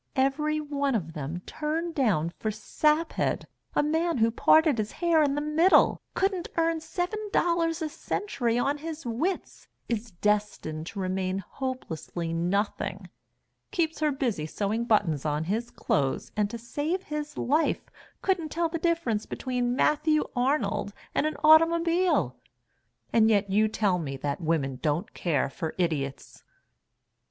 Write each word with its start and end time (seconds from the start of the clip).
Everyone 0.15 0.95
of 0.95 1.15
'em 1.15 1.41
turned 1.41 1.93
down 1.93 2.31
for 2.31 2.49
Saphead, 2.49 3.45
a 3.75 3.83
man 3.83 4.17
who 4.17 4.31
parted 4.31 4.79
his 4.79 4.93
hair 4.93 5.21
in 5.21 5.35
the 5.35 5.41
middle, 5.41 6.01
couldn't 6.15 6.47
earn 6.57 6.79
seven 6.81 7.29
dollars 7.31 7.83
a 7.83 7.89
century 7.89 8.57
on 8.57 8.79
his 8.79 9.05
wits, 9.05 9.67
is 9.87 10.09
destined 10.09 10.87
to 10.87 10.99
remain 10.99 11.37
hopelessly 11.37 12.33
nothing, 12.33 13.09
keeps 13.69 13.99
her 13.99 14.11
busy 14.11 14.47
sewing 14.47 14.85
buttons 14.85 15.23
on 15.23 15.43
his 15.43 15.69
clothes, 15.69 16.31
and 16.35 16.49
to 16.49 16.57
save 16.57 17.03
his 17.03 17.37
life 17.37 17.85
couldn't 18.23 18.49
tell 18.49 18.69
the 18.69 18.79
difference 18.79 19.27
between 19.27 19.75
Matthew 19.75 20.23
Arnold 20.35 20.93
and 21.13 21.27
an 21.27 21.35
automobile, 21.43 22.35
and 23.13 23.29
yet 23.29 23.51
you 23.51 23.67
tell 23.67 23.99
me 23.99 24.17
that 24.17 24.41
women 24.41 24.79
don't 24.81 25.13
care 25.13 25.47
for 25.47 25.75
idiots." 25.77 26.43